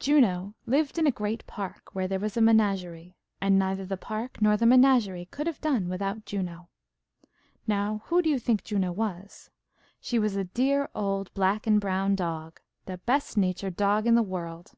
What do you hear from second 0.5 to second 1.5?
lived in a great